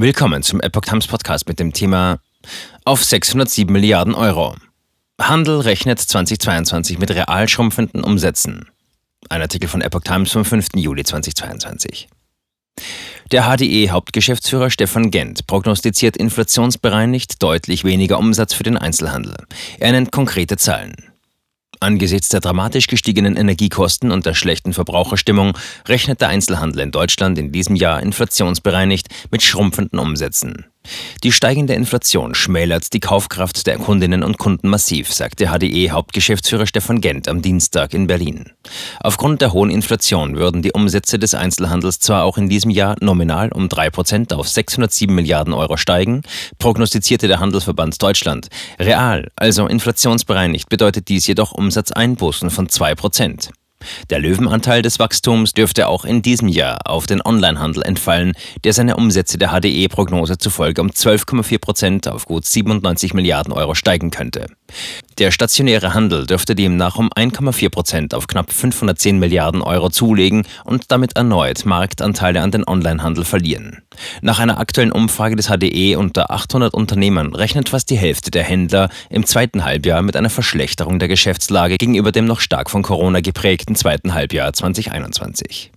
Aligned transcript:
Willkommen 0.00 0.44
zum 0.44 0.60
Epoch 0.60 0.82
Times 0.82 1.08
Podcast 1.08 1.48
mit 1.48 1.58
dem 1.58 1.72
Thema 1.72 2.20
Auf 2.84 3.02
607 3.02 3.72
Milliarden 3.72 4.14
Euro. 4.14 4.54
Handel 5.20 5.58
rechnet 5.58 5.98
2022 5.98 7.00
mit 7.00 7.10
real 7.10 7.48
schrumpfenden 7.48 8.04
Umsätzen. 8.04 8.68
Ein 9.28 9.40
Artikel 9.40 9.68
von 9.68 9.80
Epoch 9.80 10.02
Times 10.02 10.30
vom 10.30 10.44
5. 10.44 10.68
Juli 10.76 11.02
2022. 11.02 12.08
Der 13.32 13.42
HDE-Hauptgeschäftsführer 13.42 14.70
Stefan 14.70 15.10
Gent 15.10 15.48
prognostiziert 15.48 16.16
inflationsbereinigt 16.16 17.42
deutlich 17.42 17.82
weniger 17.82 18.20
Umsatz 18.20 18.54
für 18.54 18.62
den 18.62 18.78
Einzelhandel. 18.78 19.34
Er 19.80 19.90
nennt 19.90 20.12
konkrete 20.12 20.56
Zahlen. 20.56 20.94
Angesichts 21.80 22.28
der 22.30 22.40
dramatisch 22.40 22.86
gestiegenen 22.86 23.36
Energiekosten 23.36 24.10
und 24.10 24.26
der 24.26 24.34
schlechten 24.34 24.72
Verbraucherstimmung 24.72 25.56
rechnet 25.86 26.20
der 26.20 26.28
Einzelhandel 26.28 26.82
in 26.82 26.90
Deutschland 26.90 27.38
in 27.38 27.52
diesem 27.52 27.76
Jahr 27.76 28.02
inflationsbereinigt 28.02 29.08
mit 29.30 29.42
schrumpfenden 29.42 29.98
Umsätzen. 29.98 30.66
Die 31.24 31.32
steigende 31.32 31.74
Inflation 31.74 32.34
schmälert 32.34 32.92
die 32.92 33.00
Kaufkraft 33.00 33.66
der 33.66 33.78
Kundinnen 33.78 34.22
und 34.22 34.38
Kunden 34.38 34.68
massiv, 34.68 35.12
sagte 35.12 35.46
HDE-Hauptgeschäftsführer 35.46 36.66
Stefan 36.66 37.00
Gent 37.00 37.28
am 37.28 37.42
Dienstag 37.42 37.94
in 37.94 38.06
Berlin. 38.06 38.52
Aufgrund 39.00 39.40
der 39.40 39.52
hohen 39.52 39.70
Inflation 39.70 40.36
würden 40.36 40.62
die 40.62 40.72
Umsätze 40.72 41.18
des 41.18 41.34
Einzelhandels 41.34 42.00
zwar 42.00 42.24
auch 42.24 42.38
in 42.38 42.48
diesem 42.48 42.70
Jahr 42.70 42.96
nominal 43.00 43.50
um 43.52 43.66
3% 43.68 44.34
auf 44.34 44.48
607 44.48 45.14
Milliarden 45.14 45.54
Euro 45.54 45.76
steigen, 45.76 46.22
prognostizierte 46.58 47.28
der 47.28 47.40
Handelsverband 47.40 48.02
Deutschland. 48.02 48.48
Real, 48.78 49.28
also 49.36 49.66
inflationsbereinigt, 49.66 50.68
bedeutet 50.68 51.08
dies 51.08 51.26
jedoch 51.26 51.52
Umsatzeinbußen 51.52 52.50
von 52.50 52.68
2%. 52.68 53.50
Der 54.10 54.18
Löwenanteil 54.18 54.82
des 54.82 54.98
Wachstums 54.98 55.54
dürfte 55.54 55.88
auch 55.88 56.04
in 56.04 56.22
diesem 56.22 56.48
Jahr 56.48 56.78
auf 56.84 57.06
den 57.06 57.20
Onlinehandel 57.24 57.82
entfallen, 57.82 58.32
der 58.64 58.72
seine 58.72 58.96
Umsätze 58.96 59.38
der 59.38 59.50
HDE-Prognose 59.50 60.38
zufolge 60.38 60.80
um 60.80 60.88
12,4 60.88 61.58
Prozent 61.58 62.08
auf 62.08 62.26
gut 62.26 62.44
97 62.44 63.14
Milliarden 63.14 63.52
Euro 63.52 63.74
steigen 63.74 64.10
könnte. 64.10 64.46
Der 65.18 65.32
stationäre 65.32 65.94
Handel 65.94 66.26
dürfte 66.26 66.54
demnach 66.54 66.96
um 66.96 67.10
1,4 67.10 67.70
Prozent 67.70 68.14
auf 68.14 68.28
knapp 68.28 68.52
510 68.52 69.18
Milliarden 69.18 69.62
Euro 69.62 69.90
zulegen 69.90 70.44
und 70.64 70.92
damit 70.92 71.16
erneut 71.16 71.64
Marktanteile 71.64 72.40
an 72.40 72.52
den 72.52 72.66
Onlinehandel 72.66 73.24
verlieren. 73.24 73.82
Nach 74.22 74.38
einer 74.38 74.58
aktuellen 74.58 74.92
Umfrage 74.92 75.34
des 75.34 75.48
HDE 75.48 75.96
unter 75.96 76.30
800 76.30 76.72
Unternehmen 76.72 77.34
rechnet 77.34 77.68
fast 77.68 77.90
die 77.90 77.98
Hälfte 77.98 78.30
der 78.30 78.44
Händler 78.44 78.90
im 79.10 79.26
zweiten 79.26 79.64
Halbjahr 79.64 80.02
mit 80.02 80.16
einer 80.16 80.30
Verschlechterung 80.30 80.98
der 80.98 81.08
Geschäftslage 81.08 81.78
gegenüber 81.78 82.12
dem 82.12 82.26
noch 82.26 82.40
stark 82.40 82.70
von 82.70 82.82
Corona 82.82 83.20
geprägten 83.20 83.74
zweiten 83.74 84.14
Halbjahr 84.14 84.52
2021. 84.52 85.72